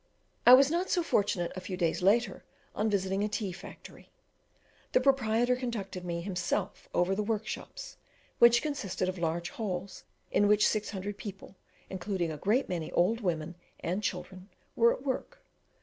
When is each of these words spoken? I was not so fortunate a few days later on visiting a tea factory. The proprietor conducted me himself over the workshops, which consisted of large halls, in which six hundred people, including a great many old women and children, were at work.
I 0.47 0.55
was 0.55 0.71
not 0.71 0.89
so 0.89 1.03
fortunate 1.03 1.51
a 1.55 1.61
few 1.61 1.77
days 1.77 2.01
later 2.01 2.43
on 2.73 2.89
visiting 2.89 3.23
a 3.23 3.29
tea 3.29 3.51
factory. 3.51 4.09
The 4.93 4.99
proprietor 4.99 5.55
conducted 5.55 6.03
me 6.03 6.21
himself 6.21 6.89
over 6.91 7.13
the 7.13 7.21
workshops, 7.21 7.97
which 8.39 8.63
consisted 8.63 9.07
of 9.07 9.19
large 9.19 9.51
halls, 9.51 10.03
in 10.31 10.47
which 10.47 10.67
six 10.67 10.89
hundred 10.89 11.19
people, 11.19 11.55
including 11.87 12.31
a 12.31 12.37
great 12.37 12.67
many 12.67 12.91
old 12.93 13.21
women 13.21 13.53
and 13.79 14.01
children, 14.01 14.49
were 14.75 14.91
at 14.91 15.03
work. 15.03 15.43